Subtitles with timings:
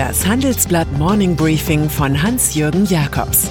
[0.00, 3.50] Das Handelsblatt Morning Briefing von Hans-Jürgen Jakobs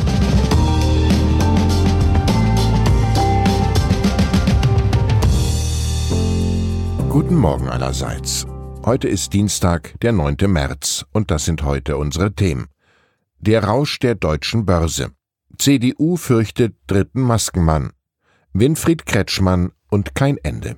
[7.07, 8.47] Guten Morgen allerseits.
[8.83, 10.37] Heute ist Dienstag, der 9.
[10.47, 12.65] März, und das sind heute unsere Themen.
[13.37, 15.11] Der Rausch der deutschen Börse.
[15.59, 17.91] CDU fürchtet dritten Maskenmann.
[18.53, 20.77] Winfried Kretschmann und kein Ende.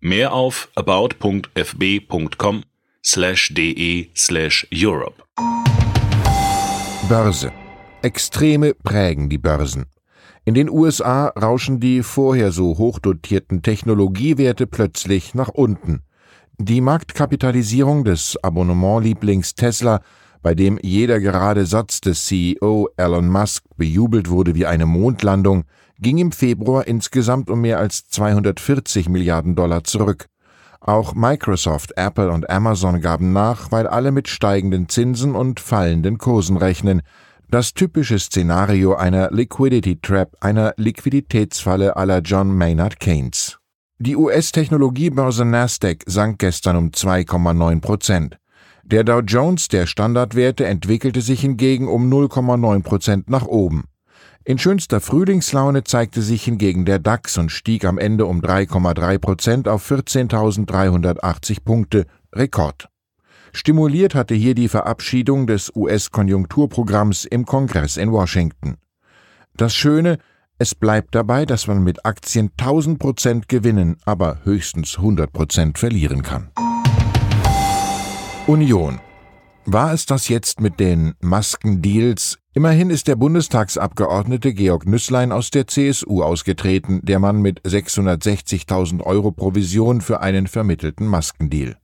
[0.00, 2.62] Mehr auf about.fb.com
[3.04, 5.24] slash de slash Europe.
[7.08, 7.50] Börse.
[8.02, 9.86] Extreme prägen die Börsen.
[10.44, 16.02] In den USA rauschen die vorher so hochdotierten Technologiewerte plötzlich nach unten.
[16.58, 20.00] Die Marktkapitalisierung des Abonnementlieblings Tesla
[20.42, 25.64] bei dem jeder gerade Satz des CEO Elon Musk bejubelt wurde wie eine Mondlandung,
[26.00, 30.26] ging im Februar insgesamt um mehr als 240 Milliarden Dollar zurück.
[30.80, 36.56] Auch Microsoft, Apple und Amazon gaben nach, weil alle mit steigenden Zinsen und fallenden Kursen
[36.56, 37.02] rechnen.
[37.50, 43.58] Das typische Szenario einer Liquidity Trap, einer Liquiditätsfalle aller John Maynard Keynes.
[43.98, 48.38] Die US-Technologiebörse Nasdaq sank gestern um 2,9 Prozent.
[48.90, 53.84] Der Dow Jones der Standardwerte entwickelte sich hingegen um 0,9 Prozent nach oben.
[54.44, 59.68] In schönster Frühlingslaune zeigte sich hingegen der DAX und stieg am Ende um 3,3 Prozent
[59.68, 62.88] auf 14.380 Punkte, Rekord.
[63.52, 68.78] Stimuliert hatte hier die Verabschiedung des US-Konjunkturprogramms im Kongress in Washington.
[69.54, 70.16] Das Schöne,
[70.56, 76.22] es bleibt dabei, dass man mit Aktien 1000 Prozent gewinnen, aber höchstens 100 Prozent verlieren
[76.22, 76.48] kann.
[78.48, 78.98] Union.
[79.66, 82.38] War es das jetzt mit den Maskendeals?
[82.54, 89.32] Immerhin ist der Bundestagsabgeordnete Georg Nüßlein aus der CSU ausgetreten, der Mann mit 660.000 Euro
[89.32, 91.76] Provision für einen vermittelten Maskendeal.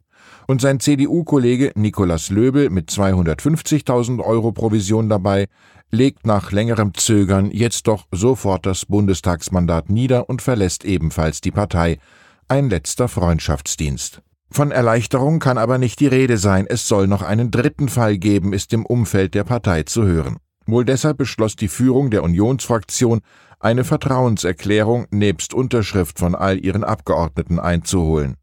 [0.46, 5.48] Und sein CDU-Kollege Nikolaus Löbel mit 250.000 Euro Provision dabei
[5.90, 11.98] legt nach längerem Zögern jetzt doch sofort das Bundestagsmandat nieder und verlässt ebenfalls die Partei.
[12.48, 14.22] Ein letzter Freundschaftsdienst.
[14.50, 18.52] Von Erleichterung kann aber nicht die Rede sein, es soll noch einen dritten Fall geben,
[18.52, 20.36] ist im Umfeld der Partei zu hören.
[20.66, 23.20] Wohl deshalb beschloss die Führung der Unionsfraktion,
[23.60, 28.36] eine Vertrauenserklärung nebst Unterschrift von all ihren Abgeordneten einzuholen.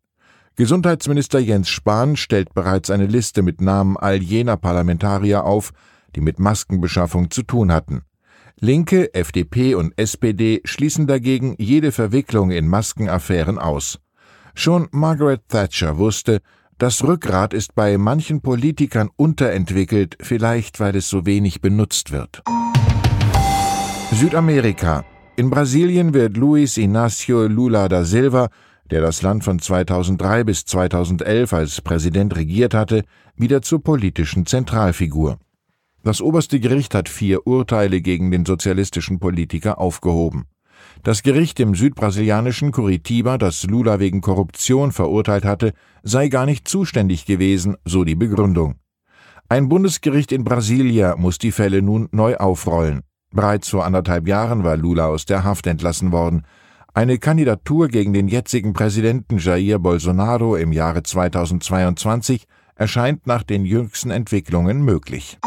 [0.55, 5.71] Gesundheitsminister Jens Spahn stellt bereits eine Liste mit Namen all jener Parlamentarier auf,
[6.15, 8.01] die mit Maskenbeschaffung zu tun hatten.
[8.59, 13.99] Linke, FDP und SPD schließen dagegen jede Verwicklung in Maskenaffären aus.
[14.53, 16.41] Schon Margaret Thatcher wusste,
[16.77, 22.41] das Rückgrat ist bei manchen Politikern unterentwickelt, vielleicht weil es so wenig benutzt wird.
[24.11, 25.05] Südamerika.
[25.35, 28.49] In Brasilien wird Luis Inácio Lula da Silva,
[28.89, 33.03] der das Land von 2003 bis 2011 als Präsident regiert hatte,
[33.35, 35.37] wieder zur politischen Zentralfigur.
[36.03, 40.45] Das oberste Gericht hat vier Urteile gegen den sozialistischen Politiker aufgehoben.
[41.03, 45.73] Das Gericht im südbrasilianischen Curitiba, das Lula wegen Korruption verurteilt hatte,
[46.03, 48.75] sei gar nicht zuständig gewesen, so die Begründung.
[49.49, 53.01] Ein Bundesgericht in Brasilia muss die Fälle nun neu aufrollen.
[53.33, 56.43] Bereits vor anderthalb Jahren war Lula aus der Haft entlassen worden.
[56.93, 62.45] Eine Kandidatur gegen den jetzigen Präsidenten Jair Bolsonaro im Jahre 2022
[62.75, 65.39] erscheint nach den jüngsten Entwicklungen möglich.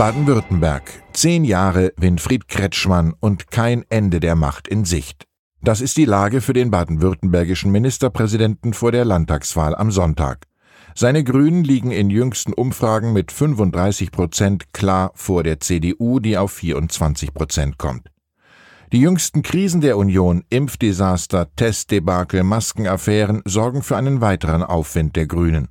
[0.00, 0.82] Baden-Württemberg.
[1.12, 5.26] Zehn Jahre Winfried Kretschmann und kein Ende der Macht in Sicht.
[5.60, 10.46] Das ist die Lage für den baden-württembergischen Ministerpräsidenten vor der Landtagswahl am Sonntag.
[10.94, 16.52] Seine Grünen liegen in jüngsten Umfragen mit 35 Prozent klar vor der CDU, die auf
[16.52, 18.08] 24 Prozent kommt.
[18.92, 25.68] Die jüngsten Krisen der Union, Impfdesaster, Testdebakel, Maskenaffären sorgen für einen weiteren Aufwind der Grünen.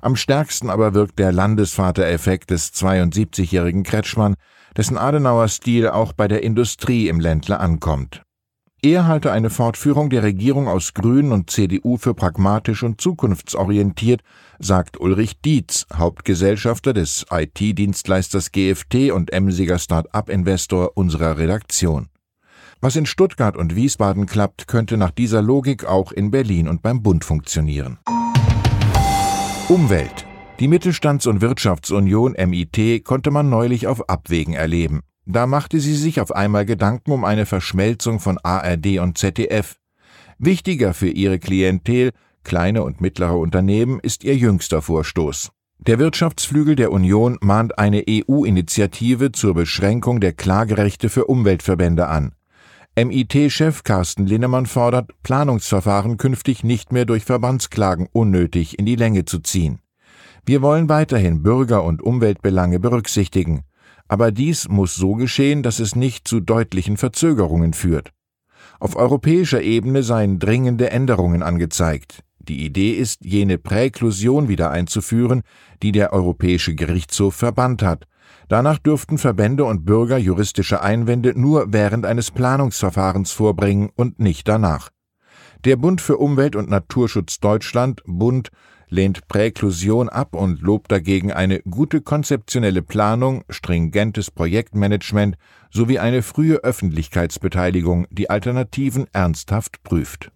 [0.00, 4.36] Am stärksten aber wirkt der Landesvatereffekt des 72-jährigen Kretschmann,
[4.76, 8.22] dessen Adenauer Stil auch bei der Industrie im Ländler ankommt.
[8.80, 14.22] Er halte eine Fortführung der Regierung aus Grünen und CDU für pragmatisch und zukunftsorientiert,
[14.60, 22.08] sagt Ulrich Dietz, Hauptgesellschafter des IT-Dienstleisters GFT und emsiger Start-up-Investor unserer Redaktion.
[22.80, 27.02] Was in Stuttgart und Wiesbaden klappt, könnte nach dieser Logik auch in Berlin und beim
[27.02, 27.98] Bund funktionieren.
[29.68, 30.24] Umwelt.
[30.60, 35.02] Die Mittelstands- und Wirtschaftsunion MIT konnte man neulich auf Abwägen erleben.
[35.26, 39.76] Da machte sie sich auf einmal Gedanken um eine Verschmelzung von ARD und ZDF.
[40.38, 42.12] Wichtiger für ihre Klientel,
[42.44, 45.50] kleine und mittlere Unternehmen, ist ihr jüngster Vorstoß.
[45.80, 52.32] Der Wirtschaftsflügel der Union mahnt eine EU-Initiative zur Beschränkung der Klagerechte für Umweltverbände an.
[53.04, 59.38] MIT-Chef Carsten Linnemann fordert, Planungsverfahren künftig nicht mehr durch Verbandsklagen unnötig in die Länge zu
[59.38, 59.78] ziehen.
[60.44, 63.62] Wir wollen weiterhin Bürger- und Umweltbelange berücksichtigen,
[64.08, 68.10] aber dies muss so geschehen, dass es nicht zu deutlichen Verzögerungen führt.
[68.80, 72.24] Auf europäischer Ebene seien dringende Änderungen angezeigt.
[72.40, 75.42] Die Idee ist, jene Präklusion wieder einzuführen,
[75.84, 78.08] die der Europäische Gerichtshof verbannt hat.
[78.48, 84.90] Danach dürften Verbände und Bürger juristische Einwände nur während eines Planungsverfahrens vorbringen und nicht danach.
[85.64, 88.50] Der Bund für Umwelt und Naturschutz Deutschland, Bund,
[88.88, 95.36] lehnt Präklusion ab und lobt dagegen eine gute konzeptionelle Planung, stringentes Projektmanagement
[95.70, 100.30] sowie eine frühe Öffentlichkeitsbeteiligung, die Alternativen ernsthaft prüft.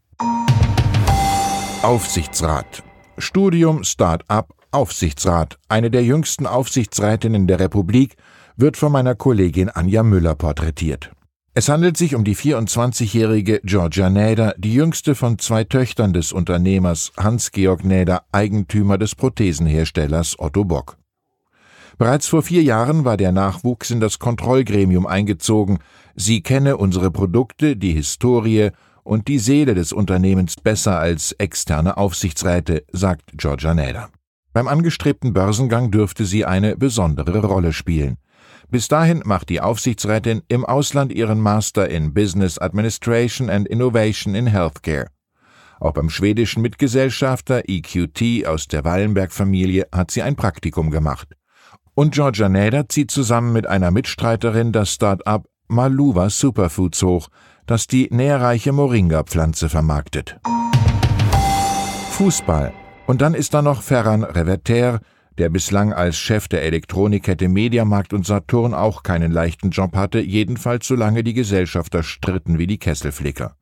[1.82, 2.82] Aufsichtsrat
[3.18, 8.16] Studium Start-up Aufsichtsrat, eine der jüngsten Aufsichtsrätinnen der Republik,
[8.56, 11.12] wird von meiner Kollegin Anja Müller porträtiert.
[11.54, 17.12] Es handelt sich um die 24-jährige Georgia Näder, die jüngste von zwei Töchtern des Unternehmers
[17.18, 20.96] Hans-Georg Näder, Eigentümer des Prothesenherstellers Otto Bock.
[21.98, 25.80] Bereits vor vier Jahren war der Nachwuchs in das Kontrollgremium eingezogen.
[26.14, 28.70] Sie kenne unsere Produkte, die Historie
[29.04, 34.08] und die Seele des Unternehmens besser als externe Aufsichtsräte, sagt Georgia Näder.
[34.52, 38.18] Beim angestrebten Börsengang dürfte sie eine besondere Rolle spielen.
[38.68, 44.46] Bis dahin macht die Aufsichtsrätin im Ausland ihren Master in Business Administration and Innovation in
[44.46, 45.08] Healthcare.
[45.80, 51.28] Auch beim schwedischen Mitgesellschafter EQT aus der Wallenberg-Familie hat sie ein Praktikum gemacht.
[51.94, 57.28] Und Georgia Nader zieht zusammen mit einer Mitstreiterin das Start-up Maluva Superfoods hoch,
[57.66, 60.38] das die nährreiche Moringa-Pflanze vermarktet.
[62.10, 62.72] Fußball.
[63.06, 65.00] Und dann ist da noch Ferran Reverter,
[65.38, 70.86] der bislang als Chef der Elektronikkette Mediamarkt und Saturn auch keinen leichten Job hatte, jedenfalls
[70.86, 73.56] solange die Gesellschafter stritten wie die Kesselflicker.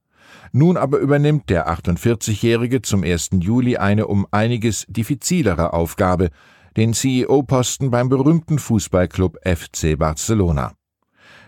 [0.52, 3.31] Nun aber übernimmt der 48-Jährige zum 1.
[3.40, 6.31] Juli eine um einiges diffizilere Aufgabe,
[6.76, 10.72] den CEO-Posten beim berühmten Fußballclub FC Barcelona.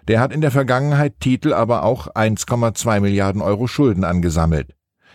[0.09, 4.75] Der hat in der Vergangenheit Titel, aber auch 1,2 Milliarden Euro Schulden angesammelt.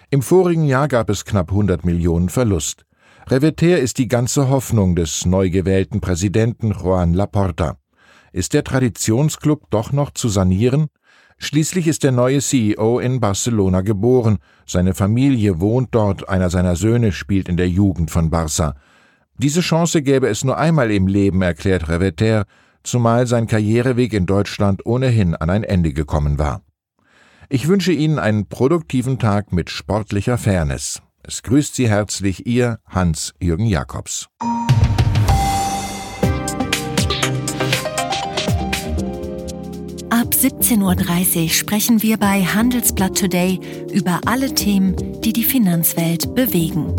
[0.10, 2.86] Im vorigen Jahr gab es knapp 100 Millionen Verlust.
[3.28, 7.76] Reveter ist die ganze Hoffnung des neu gewählten Präsidenten Juan Laporta.
[8.32, 10.88] Ist der Traditionsclub doch noch zu sanieren?
[11.40, 17.12] Schließlich ist der neue CEO in Barcelona geboren, seine Familie wohnt dort, einer seiner Söhne
[17.12, 18.76] spielt in der Jugend von Barça.
[19.38, 22.46] Diese Chance gäbe es nur einmal im Leben, erklärt Reveter,
[22.82, 26.62] zumal sein Karriereweg in Deutschland ohnehin an ein Ende gekommen war.
[27.50, 31.02] Ich wünsche Ihnen einen produktiven Tag mit sportlicher Fairness.
[31.24, 34.28] Es grüßt Sie herzlich Ihr Hans-Jürgen Jakobs.
[40.10, 43.62] Ab 17.30 Uhr sprechen wir bei Handelsblatt Today
[43.94, 46.94] über alle Themen, die die Finanzwelt bewegen.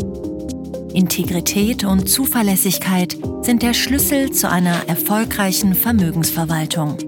[0.94, 7.07] Integrität und Zuverlässigkeit sind der Schlüssel zu einer erfolgreichen Vermögensverwaltung.